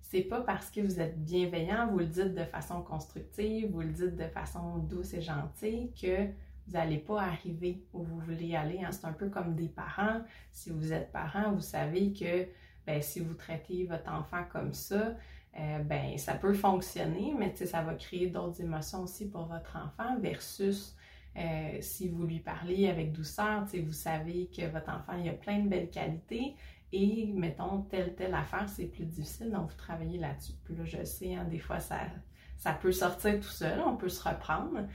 c'est 0.00 0.22
pas 0.22 0.40
parce 0.40 0.70
que 0.70 0.80
vous 0.80 1.00
êtes 1.00 1.22
bienveillant, 1.22 1.88
vous 1.88 1.98
le 1.98 2.06
dites 2.06 2.34
de 2.34 2.44
façon 2.44 2.80
constructive, 2.80 3.72
vous 3.72 3.80
le 3.80 3.92
dites 3.92 4.16
de 4.16 4.28
façon 4.28 4.78
douce 4.78 5.12
et 5.14 5.20
gentille, 5.20 5.92
que 6.00 6.28
vous 6.66 6.72
n'allez 6.72 6.98
pas 6.98 7.22
arriver 7.22 7.82
où 7.92 8.02
vous 8.02 8.18
voulez 8.18 8.56
aller. 8.56 8.80
Hein. 8.84 8.90
C'est 8.92 9.06
un 9.06 9.12
peu 9.12 9.28
comme 9.28 9.54
des 9.54 9.68
parents. 9.68 10.20
Si 10.50 10.70
vous 10.70 10.92
êtes 10.92 11.12
parent, 11.12 11.52
vous 11.52 11.60
savez 11.60 12.12
que 12.12 12.46
ben, 12.86 13.00
si 13.02 13.20
vous 13.20 13.34
traitez 13.34 13.84
votre 13.84 14.10
enfant 14.10 14.44
comme 14.50 14.72
ça, 14.72 15.14
euh, 15.58 15.78
ben, 15.80 16.18
ça 16.18 16.34
peut 16.34 16.54
fonctionner, 16.54 17.34
mais 17.38 17.54
ça 17.54 17.82
va 17.82 17.94
créer 17.94 18.28
d'autres 18.28 18.60
émotions 18.60 19.02
aussi 19.02 19.28
pour 19.28 19.46
votre 19.46 19.76
enfant 19.76 20.18
versus 20.20 20.94
euh, 21.36 21.78
si 21.80 22.08
vous 22.08 22.24
lui 22.24 22.40
parlez 22.40 22.88
avec 22.88 23.12
douceur, 23.12 23.64
vous 23.64 23.92
savez 23.92 24.48
que 24.56 24.66
votre 24.66 24.88
enfant 24.88 25.12
a 25.12 25.32
plein 25.32 25.58
de 25.58 25.68
belles 25.68 25.90
qualités 25.90 26.54
et 26.92 27.26
mettons 27.34 27.82
telle 27.82 28.14
telle 28.14 28.32
affaire 28.32 28.68
c'est 28.68 28.86
plus 28.86 29.04
difficile 29.04 29.50
donc 29.50 29.70
vous 29.70 29.76
travaillez 29.76 30.18
là-dessus. 30.18 30.54
Je 30.84 31.04
sais 31.04 31.34
hein, 31.34 31.44
des 31.44 31.58
fois 31.58 31.78
ça 31.78 32.72
peut 32.80 32.92
sortir 32.92 33.38
tout 33.38 33.48
seul, 33.48 33.80
on 33.80 33.96
peut 33.96 34.08
se 34.08 34.26
reprendre, 34.26 34.86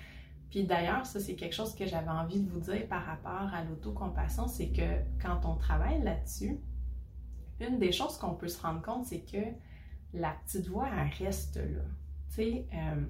puis 0.52 0.66
d'ailleurs, 0.66 1.06
ça, 1.06 1.22
c'est 1.22 1.36
quelque 1.36 1.56
chose 1.56 1.74
que 1.74 1.86
j'avais 1.86 2.10
envie 2.10 2.42
de 2.42 2.50
vous 2.50 2.60
dire 2.60 2.86
par 2.90 3.06
rapport 3.06 3.54
à 3.54 3.64
l'autocompassion, 3.64 4.48
c'est 4.48 4.70
que 4.70 5.00
quand 5.22 5.46
on 5.46 5.56
travaille 5.56 6.02
là-dessus, 6.04 6.60
une 7.62 7.80
des 7.80 7.94
choses 7.94 8.18
qu'on 8.18 8.36
peut 8.36 8.50
se 8.50 8.62
rendre 8.62 8.82
compte, 8.82 9.06
c'est 9.06 9.22
que 9.22 9.38
la 10.14 10.32
petite 10.44 10.68
voix, 10.68 10.90
elle 10.90 11.26
reste 11.26 11.56
là. 11.56 11.84
Tu 12.30 12.36
sais, 12.36 12.68
euh, 12.74 13.02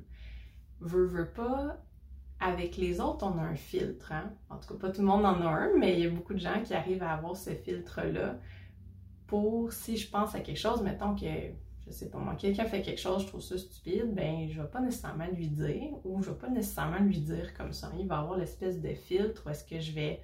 veut, 0.82 1.08
veut 1.08 1.32
pas, 1.32 1.84
avec 2.40 2.78
les 2.78 3.02
autres, 3.02 3.26
on 3.26 3.40
a 3.40 3.42
un 3.42 3.56
filtre. 3.56 4.12
Hein? 4.12 4.32
En 4.52 4.58
tout 4.58 4.76
cas, 4.76 4.88
pas 4.88 4.92
tout 4.92 5.02
le 5.02 5.08
monde 5.08 5.26
en 5.26 5.42
a 5.42 5.50
un, 5.50 5.78
mais 5.80 5.94
il 5.94 6.00
y 6.00 6.06
a 6.06 6.12
beaucoup 6.12 6.36
de 6.36 6.40
gens 6.40 6.62
qui 6.64 6.76
arrivent 6.76 7.04
à 7.04 7.14
avoir 7.14 7.36
ce 7.36 7.50
filtre-là 7.50 8.38
pour, 9.26 9.74
si 9.74 9.98
je 9.98 10.08
pense 10.08 10.36
à 10.36 10.42
quelque 10.42 10.60
chose, 10.60 10.84
mettons 10.84 11.16
que 11.16 11.26
je 11.92 11.98
sais 11.98 12.10
pas 12.10 12.20
moi, 12.20 12.36
quelqu'un 12.36 12.66
fait 12.66 12.82
quelque 12.82 13.00
chose, 13.00 13.24
je 13.24 13.28
trouve 13.28 13.42
ça 13.42 13.58
stupide, 13.58 14.14
ben 14.14 14.48
je 14.50 14.62
vais 14.62 14.68
pas 14.68 14.80
nécessairement 14.80 15.28
lui 15.28 15.48
dire 15.48 15.90
ou 16.06 16.22
je 16.24 16.30
vais 16.30 16.38
pas 16.38 16.50
nécessairement 16.50 17.00
lui 17.00 17.20
dire 17.20 17.54
comme 17.54 17.74
ça. 17.74 17.92
Il 18.00 18.08
va 18.08 18.20
avoir 18.20 18.38
l'espèce 18.38 18.82
de 18.82 18.94
filtre 18.94 19.44
où 19.46 19.50
est-ce 19.50 19.64
que 19.64 19.80
je 19.80 19.92
vais 19.92 20.22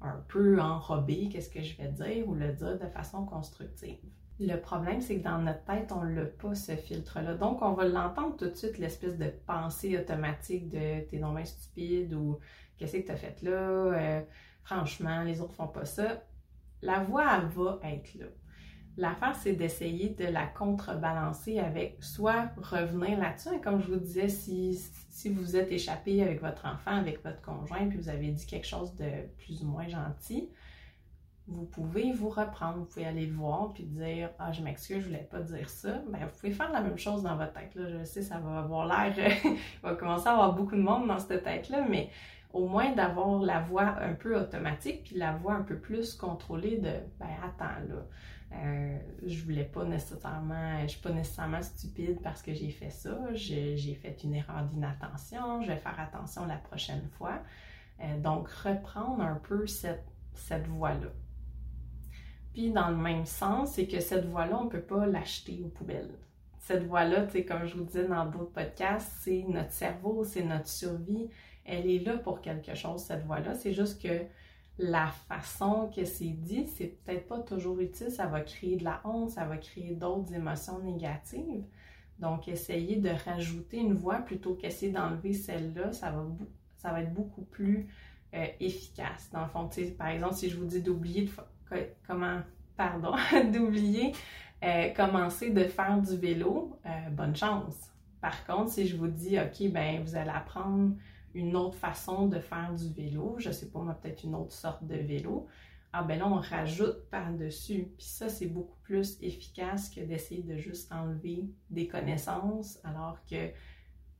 un 0.00 0.16
peu 0.28 0.60
enrober 0.60 1.28
qu'est-ce 1.28 1.50
que 1.50 1.62
je 1.62 1.76
vais 1.76 1.88
dire 1.88 2.28
ou 2.28 2.34
le 2.34 2.52
dire 2.52 2.78
de 2.78 2.86
façon 2.86 3.24
constructive. 3.24 3.98
Le 4.40 4.56
problème, 4.56 5.00
c'est 5.00 5.18
que 5.18 5.24
dans 5.24 5.38
notre 5.38 5.64
tête, 5.64 5.92
on 5.92 6.04
n'a 6.04 6.24
pas 6.24 6.54
ce 6.54 6.74
filtre-là. 6.74 7.34
Donc, 7.34 7.62
on 7.62 7.74
va 7.74 7.84
l'entendre 7.84 8.36
tout 8.36 8.48
de 8.48 8.54
suite, 8.54 8.78
l'espèce 8.78 9.16
de 9.16 9.32
pensée 9.46 9.96
automatique 9.98 10.68
de 10.68 11.00
t'es 11.08 11.18
non 11.18 11.36
stupide 11.44 12.14
ou 12.14 12.38
qu'est-ce 12.76 12.96
que 12.96 13.06
tu 13.06 13.12
as 13.12 13.16
fait 13.16 13.40
là, 13.42 13.50
euh, 13.50 14.22
franchement, 14.64 15.22
les 15.22 15.40
autres 15.40 15.54
font 15.54 15.68
pas 15.68 15.84
ça. 15.84 16.24
La 16.80 17.04
voix, 17.04 17.24
elle 17.36 17.48
va 17.48 17.78
être 17.84 18.14
là. 18.14 18.26
L'affaire, 18.98 19.34
c'est 19.36 19.54
d'essayer 19.54 20.10
de 20.10 20.26
la 20.26 20.46
contrebalancer 20.46 21.58
avec 21.58 21.96
soit 22.00 22.50
revenir 22.58 23.18
là-dessus, 23.18 23.58
comme 23.62 23.80
je 23.80 23.88
vous 23.88 23.98
disais, 23.98 24.28
si, 24.28 24.78
vous 25.30 25.56
êtes 25.56 25.72
échappé 25.72 26.22
avec 26.22 26.42
votre 26.42 26.66
enfant, 26.66 26.96
avec 26.96 27.24
votre 27.24 27.40
conjoint, 27.40 27.86
puis 27.88 27.96
vous 27.96 28.10
avez 28.10 28.28
dit 28.28 28.44
quelque 28.44 28.66
chose 28.66 28.94
de 28.96 29.10
plus 29.38 29.62
ou 29.62 29.66
moins 29.66 29.88
gentil, 29.88 30.50
vous 31.48 31.64
pouvez 31.64 32.12
vous 32.12 32.28
reprendre, 32.28 32.78
vous 32.78 32.84
pouvez 32.84 33.06
aller 33.06 33.26
le 33.26 33.34
voir 33.34 33.72
puis 33.72 33.84
dire 33.84 34.30
Ah, 34.38 34.52
je 34.52 34.62
m'excuse, 34.62 35.00
je 35.00 35.06
voulais 35.06 35.28
pas 35.28 35.40
dire 35.40 35.68
ça. 35.68 36.00
Ben, 36.08 36.20
vous 36.20 36.38
pouvez 36.38 36.52
faire 36.52 36.70
la 36.70 36.80
même 36.80 36.96
chose 36.96 37.24
dans 37.24 37.36
votre 37.36 37.52
tête. 37.52 37.72
Je 37.74 38.04
sais, 38.04 38.22
ça 38.22 38.38
va 38.38 38.60
avoir 38.60 38.86
l'air, 38.86 39.14
va 39.82 39.94
commencer 39.94 40.28
à 40.28 40.32
avoir 40.32 40.54
beaucoup 40.54 40.76
de 40.76 40.82
monde 40.82 41.08
dans 41.08 41.18
cette 41.18 41.42
tête-là, 41.42 41.84
mais 41.88 42.10
au 42.52 42.68
moins 42.68 42.92
d'avoir 42.92 43.40
la 43.40 43.60
voix 43.60 43.96
un 44.00 44.12
peu 44.12 44.38
automatique, 44.38 45.04
puis 45.04 45.16
la 45.16 45.32
voix 45.32 45.54
un 45.54 45.62
peu 45.62 45.78
plus 45.78 46.14
contrôlée 46.14 46.76
de 46.76 46.92
ben 47.18 47.28
attends 47.42 47.80
là, 47.88 48.06
euh, 48.54 48.98
je 49.26 49.42
voulais 49.44 49.64
pas 49.64 49.84
nécessairement, 49.84 50.82
je 50.82 50.88
suis 50.88 51.00
pas 51.00 51.12
nécessairement 51.12 51.62
stupide 51.62 52.18
parce 52.22 52.42
que 52.42 52.52
j'ai 52.52 52.70
fait 52.70 52.90
ça, 52.90 53.16
j'ai 53.32 53.94
fait 53.94 54.22
une 54.24 54.34
erreur 54.34 54.64
d'inattention, 54.64 55.62
je 55.62 55.68
vais 55.68 55.76
faire 55.76 55.98
attention 55.98 56.46
la 56.46 56.56
prochaine 56.56 57.08
fois. 57.16 57.40
Euh, 58.00 58.18
donc 58.18 58.48
reprendre 58.48 59.22
un 59.22 59.36
peu 59.36 59.66
cette, 59.66 60.04
voix-là. 60.68 61.08
Puis 62.52 62.70
dans 62.70 62.90
le 62.90 62.96
même 62.96 63.24
sens, 63.24 63.72
c'est 63.72 63.86
que 63.86 64.00
cette 64.00 64.26
voix-là, 64.26 64.58
on 64.60 64.68
peut 64.68 64.82
pas 64.82 65.06
l'acheter 65.06 65.62
aux 65.64 65.68
poubelles. 65.68 66.18
Cette 66.58 66.84
voix-là, 66.84 67.26
comme 67.48 67.66
je 67.66 67.76
vous 67.76 67.84
disais 67.84 68.06
dans 68.06 68.26
d'autres 68.26 68.52
podcasts, 68.52 69.12
c'est 69.20 69.44
notre 69.48 69.72
cerveau, 69.72 70.24
c'est 70.24 70.44
notre 70.44 70.68
survie. 70.68 71.28
Elle 71.64 71.88
est 71.88 72.00
là 72.00 72.18
pour 72.18 72.40
quelque 72.40 72.74
chose, 72.74 73.02
cette 73.02 73.24
voix-là. 73.24 73.54
C'est 73.54 73.72
juste 73.72 74.02
que 74.02 74.26
la 74.82 75.08
façon 75.28 75.90
que 75.94 76.04
c'est 76.04 76.24
dit, 76.24 76.66
c'est 76.66 76.86
peut-être 76.86 77.28
pas 77.28 77.38
toujours 77.38 77.78
utile. 77.78 78.10
Ça 78.10 78.26
va 78.26 78.40
créer 78.40 78.76
de 78.76 78.84
la 78.84 79.00
honte, 79.04 79.30
ça 79.30 79.44
va 79.44 79.56
créer 79.56 79.94
d'autres 79.94 80.34
émotions 80.34 80.80
négatives. 80.80 81.64
Donc, 82.18 82.48
essayer 82.48 82.96
de 82.96 83.10
rajouter 83.24 83.78
une 83.78 83.94
voix 83.94 84.16
plutôt 84.18 84.54
qu'essayer 84.54 84.92
d'enlever 84.92 85.32
celle-là, 85.32 85.92
ça 85.92 86.10
va, 86.10 86.24
ça 86.76 86.90
va 86.90 87.02
être 87.02 87.14
beaucoup 87.14 87.42
plus 87.42 87.88
euh, 88.34 88.46
efficace. 88.60 89.30
Dans 89.32 89.42
le 89.42 89.48
fond, 89.48 89.68
par 89.96 90.08
exemple, 90.08 90.34
si 90.34 90.50
je 90.50 90.56
vous 90.56 90.66
dis 90.66 90.82
d'oublier 90.82 91.30
comment, 92.06 92.40
pardon, 92.76 93.14
d'oublier 93.52 94.12
euh, 94.64 94.90
commencer 94.90 95.50
de 95.50 95.64
faire 95.64 96.00
du 96.00 96.16
vélo, 96.16 96.78
euh, 96.86 97.10
bonne 97.10 97.34
chance. 97.34 97.90
Par 98.20 98.44
contre, 98.46 98.70
si 98.70 98.86
je 98.86 98.96
vous 98.96 99.08
dis, 99.08 99.38
OK, 99.38 99.70
ben 99.70 100.02
vous 100.02 100.14
allez 100.14 100.30
apprendre 100.30 100.92
une 101.34 101.56
autre 101.56 101.76
façon 101.76 102.26
de 102.26 102.38
faire 102.38 102.74
du 102.74 102.92
vélo, 102.92 103.36
je 103.38 103.50
sais 103.50 103.70
pas, 103.70 103.80
peut-être 104.00 104.24
une 104.24 104.34
autre 104.34 104.52
sorte 104.52 104.84
de 104.84 104.96
vélo, 104.96 105.46
ah 105.92 106.02
ben 106.02 106.18
là, 106.18 106.26
on 106.26 106.40
rajoute 106.40 107.08
par-dessus. 107.10 107.92
Puis 107.98 108.06
ça, 108.06 108.28
c'est 108.28 108.46
beaucoup 108.46 108.78
plus 108.82 109.18
efficace 109.20 109.90
que 109.90 110.00
d'essayer 110.00 110.42
de 110.42 110.56
juste 110.56 110.90
enlever 110.90 111.50
des 111.68 111.86
connaissances, 111.86 112.78
alors 112.84 113.18
que, 113.26 113.50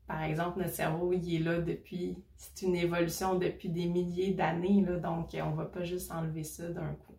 par 0.07 0.23
exemple, 0.23 0.59
notre 0.59 0.75
cerveau, 0.75 1.12
il 1.12 1.35
est 1.35 1.38
là 1.38 1.61
depuis, 1.61 2.23
c'est 2.37 2.66
une 2.66 2.76
évolution 2.76 3.38
depuis 3.38 3.71
des 3.71 3.87
milliers 3.87 4.35
d'années, 4.35 4.83
donc 4.83 5.31
on 5.35 5.50
va 5.52 5.64
pas 5.64 5.85
juste 5.85 6.12
enlever 6.12 6.45
ça 6.45 6.69
d'un 6.69 6.95
coup. 6.95 7.16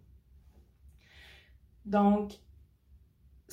Donc, 1.86 2.34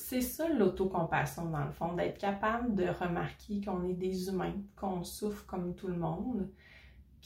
c'est 0.01 0.21
ça 0.21 0.49
l'autocompassion 0.49 1.47
dans 1.47 1.65
le 1.65 1.73
fond, 1.73 1.95
d'être 1.95 2.19
capable 2.19 2.75
de 2.75 2.87
remarquer 2.89 3.61
qu'on 3.61 3.85
est 3.85 3.95
des 3.95 4.29
humains, 4.29 4.55
qu'on 4.77 5.05
souffre 5.05 5.47
comme 5.47 5.75
tout 5.75 5.89
le 5.89 5.97
monde, 5.97 6.49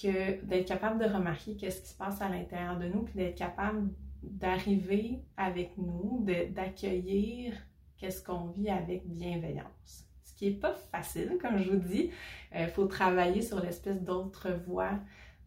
que 0.00 0.44
d'être 0.44 0.66
capable 0.66 0.98
de 0.98 1.08
remarquer 1.08 1.56
qu'est-ce 1.56 1.82
qui 1.82 1.88
se 1.88 1.96
passe 1.96 2.20
à 2.20 2.28
l'intérieur 2.28 2.78
de 2.78 2.86
nous, 2.86 3.02
puis 3.02 3.14
d'être 3.14 3.36
capable 3.36 3.88
d'arriver 4.22 5.22
avec 5.36 5.76
nous, 5.78 6.24
d'accueillir 6.50 7.54
qu'est-ce 7.96 8.22
qu'on 8.22 8.48
vit 8.48 8.70
avec 8.70 9.06
bienveillance. 9.06 10.08
Ce 10.22 10.34
qui 10.34 10.50
n'est 10.50 10.56
pas 10.56 10.74
facile, 10.74 11.38
comme 11.40 11.58
je 11.58 11.70
vous 11.70 11.78
dis. 11.78 12.10
Il 12.52 12.62
euh, 12.62 12.66
faut 12.68 12.86
travailler 12.86 13.40
sur 13.40 13.60
l'espèce 13.60 14.02
d'autre 14.02 14.50
voix 14.66 14.98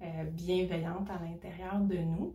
euh, 0.01 0.23
bienveillante 0.25 1.09
à 1.09 1.19
l'intérieur 1.23 1.79
de 1.79 1.97
nous. 1.97 2.33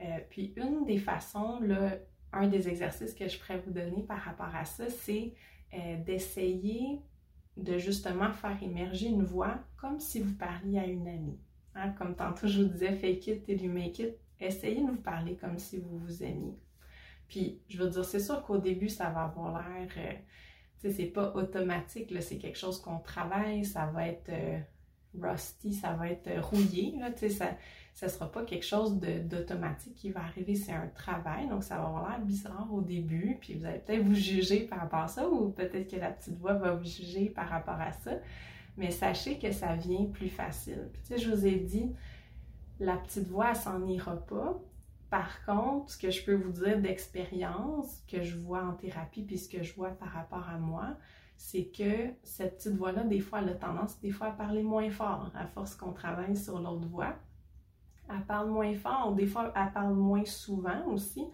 Euh, 0.00 0.18
puis 0.30 0.54
une 0.56 0.84
des 0.86 0.98
façons, 0.98 1.60
là, 1.60 1.92
un 2.32 2.46
des 2.46 2.68
exercices 2.68 3.14
que 3.14 3.28
je 3.28 3.38
pourrais 3.38 3.58
vous 3.58 3.72
donner 3.72 4.02
par 4.02 4.18
rapport 4.20 4.54
à 4.54 4.64
ça, 4.64 4.88
c'est 4.88 5.34
euh, 5.74 5.96
d'essayer 6.04 7.00
de 7.56 7.78
justement 7.78 8.32
faire 8.32 8.62
émerger 8.62 9.08
une 9.08 9.24
voix 9.24 9.58
comme 9.76 10.00
si 10.00 10.20
vous 10.20 10.34
parliez 10.34 10.78
à 10.78 10.86
une 10.86 11.08
amie. 11.08 11.38
Hein, 11.74 11.90
comme 11.90 12.14
tantôt 12.16 12.48
je 12.48 12.62
vous 12.62 12.68
disais, 12.68 12.96
fake 12.96 13.26
it 13.26 13.44
till 13.44 13.62
you 13.62 13.72
make 13.72 13.98
it. 13.98 14.16
Essayez 14.40 14.80
de 14.80 14.90
vous 14.90 15.00
parler 15.00 15.36
comme 15.36 15.58
si 15.58 15.78
vous 15.78 15.98
vous 15.98 16.22
aimiez. 16.22 16.58
Puis, 17.28 17.60
je 17.68 17.78
veux 17.78 17.88
dire, 17.88 18.04
c'est 18.04 18.20
sûr 18.20 18.42
qu'au 18.42 18.58
début, 18.58 18.88
ça 18.88 19.10
va 19.10 19.24
avoir 19.24 19.62
l'air, 19.62 19.88
euh, 19.96 20.12
tu 20.80 20.88
sais, 20.88 20.90
c'est 20.90 21.06
pas 21.06 21.32
automatique, 21.34 22.12
c'est 22.20 22.38
quelque 22.38 22.58
chose 22.58 22.80
qu'on 22.80 22.98
travaille, 22.98 23.64
ça 23.64 23.86
va 23.86 24.08
être 24.08 24.30
euh, 24.30 24.58
rusty, 25.20 25.72
ça 25.72 25.92
va 25.92 26.08
être 26.08 26.28
rouillé, 26.40 26.96
là, 26.98 27.12
tu 27.12 27.20
sais, 27.20 27.28
ça, 27.28 27.56
ce 27.94 28.06
ne 28.06 28.10
sera 28.10 28.30
pas 28.30 28.44
quelque 28.44 28.64
chose 28.64 28.98
d'automatique 28.98 29.94
qui 29.94 30.10
va 30.10 30.20
arriver, 30.20 30.54
c'est 30.54 30.72
un 30.72 30.88
travail, 30.88 31.48
donc 31.48 31.62
ça 31.62 31.76
va 31.76 31.86
avoir 31.86 32.08
l'air 32.08 32.20
bizarre 32.20 32.68
au 32.72 32.80
début, 32.80 33.36
puis 33.40 33.54
vous 33.54 33.66
allez 33.66 33.78
peut-être 33.78 34.04
vous 34.04 34.14
juger 34.14 34.60
par 34.60 34.80
rapport 34.80 35.00
à 35.00 35.08
ça, 35.08 35.28
ou 35.28 35.50
peut-être 35.50 35.90
que 35.90 35.96
la 35.96 36.10
petite 36.10 36.38
voix 36.38 36.54
va 36.54 36.72
vous 36.72 36.84
juger 36.84 37.26
par 37.26 37.48
rapport 37.48 37.80
à 37.80 37.92
ça, 37.92 38.12
mais 38.76 38.90
sachez 38.90 39.38
que 39.38 39.52
ça 39.52 39.74
vient 39.74 40.06
plus 40.06 40.28
facile. 40.28 40.88
Puis 40.92 41.02
tu 41.02 41.08
sais, 41.08 41.18
je 41.18 41.30
vous 41.30 41.46
ai 41.46 41.56
dit, 41.56 41.92
la 42.78 42.96
petite 42.96 43.28
voix, 43.28 43.50
elle 43.50 43.56
s'en 43.56 43.86
ira 43.86 44.16
pas. 44.16 44.58
Par 45.10 45.44
contre, 45.44 45.92
ce 45.92 45.98
que 45.98 46.10
je 46.10 46.24
peux 46.24 46.34
vous 46.34 46.52
dire 46.52 46.80
d'expérience, 46.80 48.02
que 48.08 48.22
je 48.22 48.38
vois 48.38 48.62
en 48.62 48.72
thérapie, 48.72 49.22
puis 49.22 49.36
ce 49.36 49.48
que 49.48 49.62
je 49.62 49.74
vois 49.74 49.90
par 49.90 50.08
rapport 50.08 50.48
à 50.48 50.56
moi, 50.56 50.96
c'est 51.36 51.64
que 51.64 52.10
cette 52.22 52.58
petite 52.58 52.76
voix-là, 52.76 53.02
des 53.02 53.20
fois, 53.20 53.40
elle 53.40 53.48
a 53.50 53.54
tendance, 53.54 53.98
des 54.00 54.10
fois, 54.10 54.28
à 54.28 54.30
parler 54.30 54.62
moins 54.62 54.90
fort, 54.90 55.30
à 55.34 55.46
force 55.46 55.74
qu'on 55.74 55.92
travaille 55.92 56.36
sur 56.36 56.60
l'autre 56.60 56.86
voix 56.86 57.16
elle 58.14 58.24
parle 58.26 58.50
moins 58.50 58.74
fort, 58.74 59.12
des 59.14 59.26
fois 59.26 59.52
elle 59.56 59.72
parle 59.72 59.94
moins 59.94 60.24
souvent 60.24 60.86
aussi. 60.88 61.26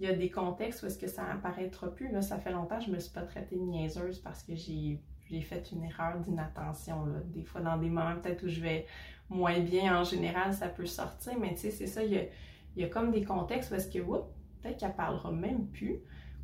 Il 0.00 0.06
y 0.06 0.08
a 0.08 0.12
des 0.14 0.30
contextes 0.30 0.82
où 0.82 0.86
est-ce 0.86 0.98
que 0.98 1.06
ça 1.06 1.22
apparaîtra 1.30 1.88
plus. 1.88 2.10
Là, 2.10 2.20
ça 2.20 2.38
fait 2.38 2.50
longtemps 2.50 2.78
que 2.78 2.86
je 2.86 2.90
me 2.90 2.98
suis 2.98 3.12
pas 3.12 3.22
traitée 3.22 3.56
de 3.56 3.62
niaiseuse 3.62 4.18
parce 4.18 4.42
que 4.42 4.54
j'ai 4.56 5.00
fait 5.40 5.70
une 5.70 5.84
erreur 5.84 6.18
d'inattention. 6.18 7.06
Des 7.26 7.44
fois, 7.44 7.60
dans 7.60 7.76
des 7.76 7.88
moments 7.88 8.16
peut-être 8.20 8.44
où 8.44 8.48
je 8.48 8.60
vais 8.60 8.86
moins 9.30 9.60
bien, 9.60 10.00
en 10.00 10.04
général, 10.04 10.52
ça 10.52 10.68
peut 10.68 10.86
sortir, 10.86 11.34
mais 11.40 11.54
tu 11.54 11.60
sais, 11.60 11.70
c'est 11.70 11.86
ça, 11.86 12.02
il 12.02 12.28
y, 12.76 12.84
a, 12.84 12.88
comme 12.88 13.12
des 13.12 13.24
contextes 13.24 13.70
où 13.70 13.74
est-ce 13.74 13.88
que, 13.88 14.00
peut-être 14.00 14.78
qu'elle 14.78 14.94
parlera 14.94 15.30
même 15.30 15.68
plus, 15.68 16.00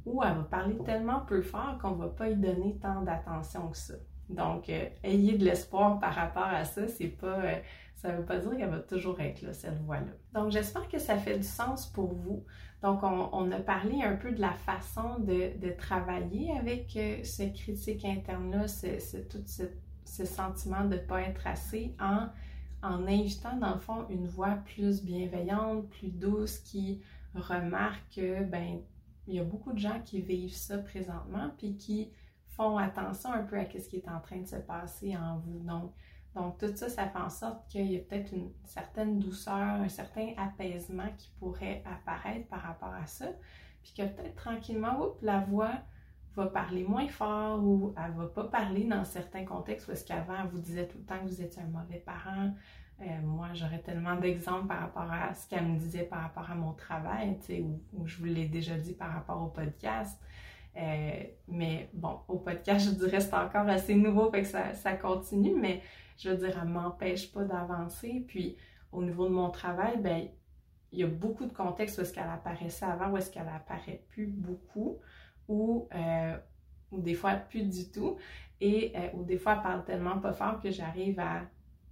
ou 0.07 0.23
elle 0.23 0.35
va 0.35 0.43
parler 0.45 0.79
tellement 0.85 1.21
peu 1.21 1.43
fort 1.43 1.77
qu'on 1.83 1.93
va 1.93 2.09
pas 2.09 2.29
y 2.29 2.37
donner 2.37 2.79
tant 2.81 3.03
d'attention 3.03 3.69
que 3.69 3.77
ça. 3.77 3.95
Donc, 4.31 4.69
euh, 4.69 4.89
ayez 5.03 5.37
de 5.37 5.45
l'espoir 5.45 5.99
par 5.99 6.15
rapport 6.15 6.45
à 6.45 6.65
ça. 6.65 6.87
C'est 6.89 7.09
pas, 7.09 7.41
euh, 7.41 7.57
ça 8.01 8.13
ne 8.13 8.17
veut 8.17 8.25
pas 8.25 8.39
dire 8.39 8.57
qu'elle 8.57 8.71
va 8.71 8.79
toujours 8.79 9.21
être 9.21 9.43
là, 9.43 9.53
cette 9.53 9.79
voix-là. 9.83 10.13
Donc, 10.33 10.51
j'espère 10.51 10.89
que 10.89 10.99
ça 10.99 11.19
fait 11.19 11.37
du 11.37 11.47
sens 11.47 11.87
pour 11.87 12.15
vous. 12.15 12.47
Donc, 12.83 13.03
on, 13.03 13.53
a 13.53 13.61
parlé 13.61 14.03
un 14.03 14.17
peu 14.17 14.33
de 14.33 14.41
la 14.41 14.55
façon 14.55 15.19
de, 15.19 15.71
travailler 15.77 16.51
avec 16.57 16.97
euh, 16.97 17.23
ce 17.25 17.43
critique 17.53 18.07
interne-là, 18.07 18.65
tout 19.29 19.45
ce, 19.45 20.25
sentiment 20.25 20.85
de 20.85 20.95
ne 20.95 21.01
pas 21.01 21.21
être 21.21 21.47
assez 21.47 21.95
en, 22.01 22.29
en 22.83 23.07
invitant, 23.07 23.59
dans 23.59 23.75
le 23.75 23.81
fond, 23.81 24.07
une 24.09 24.27
voix 24.27 24.59
plus 24.65 25.05
bienveillante, 25.05 25.91
plus 25.91 26.09
douce, 26.11 26.59
qui 26.61 27.03
remarque 27.35 28.15
que, 28.17 28.43
ben, 28.45 28.81
il 29.27 29.35
y 29.35 29.41
a 29.41 29.45
beaucoup 29.45 29.75
de 29.75 29.79
gens 29.79 30.01
qui 30.03 30.23
vivent 30.23 30.57
ça 30.57 30.79
présentement, 30.79 31.51
puis 31.59 31.77
qui 31.77 32.11
font 32.47 32.79
attention 32.79 33.31
un 33.31 33.43
peu 33.43 33.59
à 33.59 33.67
ce 33.67 33.89
qui 33.91 33.97
est 33.97 34.09
en 34.09 34.21
train 34.21 34.39
de 34.39 34.49
se 34.49 34.57
passer 34.57 35.15
en 35.19 35.39
vous. 35.39 35.59
Donc, 35.61 35.93
donc 36.35 36.59
tout 36.59 36.75
ça, 36.77 36.89
ça 36.89 37.09
fait 37.09 37.19
en 37.19 37.31
sorte 37.31 37.67
qu'il 37.69 37.91
y 37.91 37.97
a 37.97 38.01
peut-être 38.01 38.33
une 38.33 38.51
certaine 38.65 39.19
douceur, 39.19 39.55
un 39.55 39.89
certain 39.89 40.33
apaisement 40.37 41.09
qui 41.19 41.31
pourrait 41.39 41.83
apparaître 41.85 42.47
par 42.49 42.63
rapport 42.63 42.95
à 42.95 43.07
ça. 43.07 43.27
Puis 43.83 43.95
que 43.97 44.03
peut-être 44.03 44.37
tranquillement, 44.37 45.01
oups, 45.01 45.23
la 45.23 45.41
voix 45.41 45.73
va 46.37 46.47
parler 46.47 46.85
moins 46.85 47.09
fort 47.09 47.63
ou 47.65 47.95
elle 47.97 48.13
va 48.13 48.27
pas 48.27 48.45
parler 48.45 48.85
dans 48.85 49.05
certains 49.05 49.45
contextes 49.45 49.89
est-ce 49.89 50.05
qu'avant, 50.05 50.37
elle 50.41 50.49
vous 50.49 50.61
disait 50.61 50.87
tout 50.87 50.99
le 50.99 51.05
temps 51.05 51.19
que 51.19 51.27
vous 51.27 51.43
étiez 51.43 51.63
un 51.63 51.67
mauvais 51.67 51.99
parent. 51.99 52.55
Euh, 53.01 53.21
moi, 53.23 53.49
j'aurais 53.55 53.81
tellement 53.81 54.17
d'exemples 54.17 54.69
par 54.69 54.81
rapport 54.81 55.11
à 55.11 55.35
ce 55.35 55.49
qu'elle 55.49 55.67
me 55.67 55.79
disait 55.79 56.05
par 56.05 56.21
rapport 56.21 56.51
à 56.51 56.55
mon 56.55 56.75
travail, 56.75 57.39
tu 57.41 57.47
sais, 57.47 57.61
ou, 57.61 58.07
je 58.07 58.19
vous 58.19 58.27
l'ai 58.27 58.47
déjà 58.47 58.77
dit 58.77 58.93
par 58.93 59.11
rapport 59.13 59.43
au 59.43 59.49
podcast. 59.49 60.21
Euh, 60.77 61.25
mais 61.49 61.91
bon, 61.93 62.21
au 62.29 62.39
podcast, 62.39 62.87
je 62.87 62.91
dirais 62.95 63.21
c'est 63.21 63.35
encore 63.35 63.69
assez 63.69 63.95
nouveau, 63.95 64.31
fait 64.31 64.43
que 64.43 64.49
ça, 64.49 64.93
continue, 64.95 65.55
mais 65.55 65.83
je 66.17 66.31
veux 66.31 66.37
dire, 66.37 66.59
elle 66.63 66.69
m'empêche 66.69 67.33
pas 67.33 67.45
d'avancer. 67.45 68.25
Puis 68.27 68.57
au 68.93 69.03
niveau 69.03 69.27
de 69.27 69.33
mon 69.33 69.51
travail, 69.51 69.99
ben 70.01 70.29
il 70.93 70.99
y 70.99 71.05
a 71.05 71.07
beaucoup 71.07 71.47
de 71.47 71.53
contextes 71.53 71.99
où 71.99 72.03
est-ce 72.03 72.13
qu'elle 72.13 72.29
apparaissait 72.29 72.85
avant, 72.85 73.11
où 73.11 73.17
est-ce 73.17 73.31
qu'elle 73.31 73.49
apparaît 73.49 74.05
plus 74.09 74.27
beaucoup, 74.27 74.99
ou, 75.49 75.89
euh, 75.95 76.37
ou 76.91 77.01
des 77.01 77.15
fois 77.15 77.35
plus 77.35 77.63
du 77.63 77.91
tout, 77.91 78.17
et 78.61 78.93
euh, 78.97 79.09
ou 79.15 79.25
des 79.25 79.39
fois 79.39 79.55
elle 79.57 79.63
parle 79.63 79.85
tellement 79.85 80.19
pas 80.19 80.33
fort 80.33 80.61
que 80.61 80.71
j'arrive 80.71 81.19
à, 81.21 81.43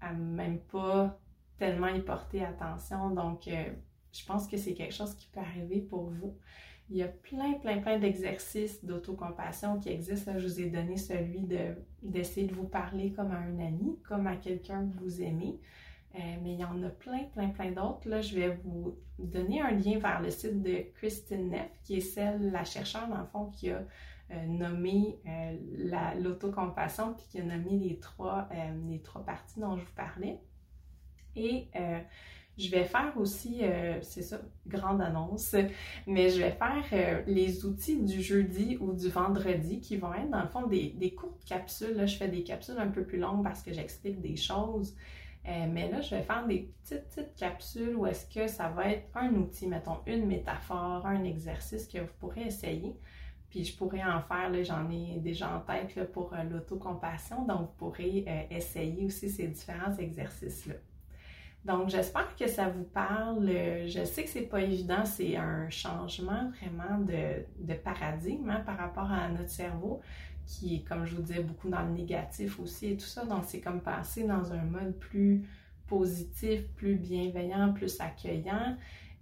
à 0.00 0.12
même 0.12 0.58
pas 0.60 1.18
tellement 1.58 1.88
y 1.88 2.00
porter 2.00 2.44
attention. 2.44 3.10
Donc, 3.10 3.48
euh, 3.48 3.72
je 4.12 4.24
pense 4.24 4.46
que 4.48 4.56
c'est 4.56 4.74
quelque 4.74 4.94
chose 4.94 5.14
qui 5.14 5.26
peut 5.26 5.40
arriver 5.40 5.80
pour 5.80 6.10
vous. 6.10 6.36
Il 6.90 6.96
y 6.96 7.02
a 7.02 7.08
plein, 7.08 7.54
plein, 7.54 7.78
plein 7.78 7.98
d'exercices 7.98 8.82
d'autocompassion 8.82 9.78
qui 9.78 9.90
existent. 9.90 10.38
je 10.38 10.46
vous 10.46 10.60
ai 10.60 10.70
donné 10.70 10.96
celui 10.96 11.42
de, 11.42 11.74
d'essayer 12.02 12.46
de 12.46 12.54
vous 12.54 12.66
parler 12.66 13.12
comme 13.12 13.30
à 13.30 13.38
un 13.38 13.58
ami, 13.58 13.98
comme 14.08 14.26
à 14.26 14.36
quelqu'un 14.36 14.88
que 14.88 14.98
vous 14.98 15.20
aimez. 15.20 15.60
Euh, 16.14 16.18
mais 16.42 16.54
il 16.54 16.60
y 16.60 16.64
en 16.64 16.82
a 16.82 16.88
plein, 16.88 17.24
plein, 17.24 17.50
plein 17.50 17.70
d'autres. 17.72 18.08
Là, 18.08 18.22
je 18.22 18.34
vais 18.34 18.58
vous 18.64 18.96
donner 19.18 19.60
un 19.60 19.72
lien 19.72 19.98
vers 19.98 20.22
le 20.22 20.30
site 20.30 20.62
de 20.62 20.86
Christine 20.94 21.50
Neff, 21.50 21.70
qui 21.84 21.96
est 21.96 22.00
celle, 22.00 22.50
la 22.50 22.64
chercheure, 22.64 23.06
dans 23.08 23.18
le 23.18 23.26
fond, 23.26 23.50
qui 23.50 23.70
a 23.70 23.84
euh, 24.30 24.46
nommé 24.46 25.18
euh, 25.26 26.14
l'autocompassion, 26.18 27.12
puis 27.12 27.26
qui 27.28 27.40
a 27.40 27.44
nommé 27.44 27.76
les 27.78 27.98
trois, 27.98 28.48
les 28.88 29.02
trois 29.02 29.22
parties 29.22 29.60
dont 29.60 29.76
je 29.76 29.84
vous 29.84 29.94
parlais. 29.94 30.40
Et 31.36 31.68
je 32.58 32.70
vais 32.70 32.84
faire 32.84 33.12
aussi, 33.16 33.62
c'est 34.02 34.22
ça, 34.22 34.40
grande 34.66 35.00
annonce, 35.00 35.54
mais 36.06 36.28
je 36.30 36.40
vais 36.40 36.50
faire 36.50 37.24
les 37.26 37.64
outils 37.64 38.02
du 38.02 38.20
jeudi 38.20 38.76
ou 38.80 38.92
du 38.92 39.08
vendredi 39.08 39.80
qui 39.80 39.96
vont 39.96 40.12
être 40.12 40.30
dans 40.30 40.42
le 40.42 40.48
fond 40.48 40.66
des, 40.66 41.14
courtes 41.16 41.44
capsules. 41.44 41.94
Là, 41.94 42.06
je 42.06 42.16
fais 42.16 42.28
des 42.28 42.42
capsules 42.42 42.78
un 42.78 42.88
peu 42.88 43.04
plus 43.04 43.18
longues 43.18 43.44
parce 43.44 43.62
que 43.62 43.72
j'explique 43.72 44.20
des 44.20 44.36
choses. 44.36 44.94
Euh, 45.48 45.66
mais 45.70 45.90
là, 45.90 46.00
je 46.00 46.14
vais 46.14 46.22
faire 46.22 46.46
des 46.46 46.70
petites, 46.82 47.08
petites 47.08 47.34
capsules 47.34 47.96
où 47.96 48.06
est-ce 48.06 48.26
que 48.26 48.46
ça 48.48 48.68
va 48.68 48.90
être 48.90 49.08
un 49.14 49.32
outil, 49.34 49.66
mettons 49.66 49.98
une 50.06 50.26
métaphore, 50.26 51.06
un 51.06 51.24
exercice 51.24 51.86
que 51.86 51.98
vous 51.98 52.12
pourrez 52.18 52.42
essayer. 52.42 52.94
Puis 53.48 53.64
je 53.64 53.76
pourrais 53.76 54.04
en 54.04 54.20
faire, 54.20 54.52
j'en 54.62 54.90
ai 54.90 55.18
déjà 55.20 55.56
en 55.56 55.60
tête 55.60 56.12
pour 56.12 56.34
euh, 56.34 56.42
l'autocompassion, 56.42 57.46
donc 57.46 57.60
vous 57.60 57.76
pourrez 57.78 58.24
euh, 58.28 58.54
essayer 58.54 59.06
aussi 59.06 59.30
ces 59.30 59.48
différents 59.48 59.96
exercices-là. 59.96 60.74
Donc 61.68 61.90
j'espère 61.90 62.34
que 62.34 62.48
ça 62.48 62.70
vous 62.70 62.84
parle. 62.84 63.46
Je 63.86 64.02
sais 64.04 64.24
que 64.24 64.30
c'est 64.30 64.48
pas 64.48 64.62
évident, 64.62 65.04
c'est 65.04 65.36
un 65.36 65.68
changement 65.68 66.50
vraiment 66.58 66.98
de, 66.98 67.44
de 67.58 67.74
paradigme 67.74 68.48
hein, 68.48 68.62
par 68.64 68.78
rapport 68.78 69.12
à 69.12 69.28
notre 69.28 69.50
cerveau 69.50 70.00
qui 70.46 70.76
est, 70.76 70.88
comme 70.88 71.04
je 71.04 71.14
vous 71.14 71.22
disais, 71.22 71.42
beaucoup 71.42 71.68
dans 71.68 71.82
le 71.82 71.90
négatif 71.90 72.58
aussi 72.58 72.92
et 72.92 72.96
tout 72.96 73.04
ça. 73.04 73.26
Donc, 73.26 73.44
c'est 73.46 73.60
comme 73.60 73.82
passer 73.82 74.24
dans 74.24 74.50
un 74.50 74.62
mode 74.62 74.98
plus 74.98 75.44
positif, 75.86 76.66
plus 76.74 76.96
bienveillant, 76.96 77.74
plus 77.74 78.00
accueillant. 78.00 78.76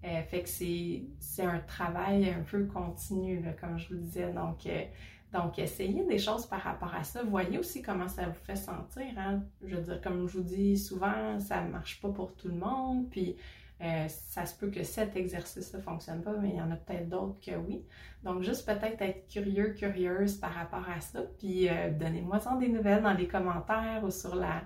Euh, 0.05 0.23
fait 0.23 0.43
que 0.43 0.49
c'est 0.49 1.43
un 1.43 1.59
travail 1.59 2.31
un 2.31 2.43
peu 2.43 2.65
continu, 2.67 3.43
comme 3.61 3.77
je 3.77 3.89
vous 3.89 4.01
disais. 4.01 4.33
Donc, 4.33 4.67
euh, 4.67 4.85
donc, 5.33 5.59
essayez 5.59 6.05
des 6.05 6.19
choses 6.19 6.47
par 6.47 6.61
rapport 6.61 6.95
à 6.95 7.03
ça. 7.03 7.23
Voyez 7.25 7.59
aussi 7.59 7.83
comment 7.83 8.09
ça 8.09 8.27
vous 8.27 8.45
fait 8.45 8.57
sentir. 8.57 9.07
Hein. 9.17 9.43
Je 9.65 9.77
veux 9.77 9.83
dire, 9.83 10.01
comme 10.01 10.27
je 10.29 10.39
vous 10.39 10.45
dis 10.45 10.79
souvent, 10.79 11.39
ça 11.41 11.63
ne 11.63 11.71
marche 11.71 12.01
pas 12.01 12.09
pour 12.11 12.35
tout 12.37 12.49
le 12.49 12.55
monde. 12.55 13.11
Puis, 13.11 13.37
euh, 13.83 14.09
ça 14.09 14.47
se 14.47 14.57
peut 14.57 14.71
que 14.71 14.83
cet 14.85 15.17
exercice-là 15.17 15.81
ne 15.81 15.85
fonctionne 15.85 16.23
pas, 16.23 16.33
mais 16.41 16.51
il 16.51 16.57
y 16.57 16.63
en 16.63 16.71
a 16.71 16.77
peut-être 16.77 17.09
d'autres 17.09 17.39
que 17.41 17.57
oui. 17.57 17.85
Donc, 18.23 18.43
juste 18.43 18.65
peut-être 18.65 19.03
être 19.03 19.29
curieux, 19.29 19.75
curieuse 19.75 20.37
par 20.37 20.55
rapport 20.55 20.89
à 20.89 21.01
ça. 21.01 21.23
Puis, 21.39 21.69
euh, 21.69 21.91
donnez-moi 21.91 22.41
des 22.59 22.69
nouvelles 22.69 23.03
dans 23.03 23.13
les 23.13 23.29
commentaires 23.29 24.03
ou 24.05 24.11
sur 24.11 24.37
la 24.37 24.63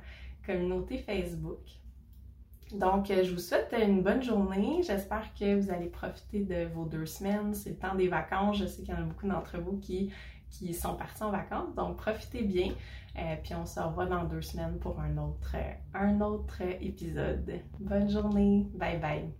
communauté 0.47 0.99
Facebook. 0.99 1.61
Donc, 2.73 3.11
euh, 3.11 3.25
je 3.25 3.33
vous 3.33 3.41
souhaite 3.41 3.75
une 3.77 4.03
bonne 4.03 4.23
journée. 4.23 4.83
J'espère 4.83 5.35
que 5.35 5.59
vous 5.59 5.71
allez 5.71 5.89
profiter 5.89 6.45
de 6.45 6.67
vos 6.73 6.85
deux 6.85 7.07
semaines. 7.07 7.53
C'est 7.55 7.71
le 7.71 7.77
temps 7.77 7.97
des 7.97 8.07
vacances. 8.07 8.59
Je 8.59 8.67
sais 8.67 8.83
qu'il 8.83 8.95
y 8.95 8.97
en 8.97 9.01
a 9.01 9.07
beaucoup 9.07 9.27
d'entre 9.27 9.59
vous 9.59 9.79
qui, 9.79 10.13
qui 10.51 10.75
sont 10.75 10.95
partis 10.95 11.23
en 11.23 11.31
vacances. 11.31 11.75
Donc, 11.75 11.97
profitez 11.97 12.43
bien. 12.43 12.73
Euh, 13.19 13.37
puis 13.43 13.55
on 13.55 13.67
se 13.67 13.81
revoit 13.81 14.07
dans 14.07 14.25
deux 14.25 14.43
semaines 14.43 14.79
pour 14.79 15.01
un 15.01 15.17
autre, 15.19 15.57
un 15.95 16.21
autre 16.21 16.63
épisode. 16.81 17.61
Bonne 17.79 18.09
journée. 18.11 18.67
Bye 18.75 18.99
bye. 18.99 19.40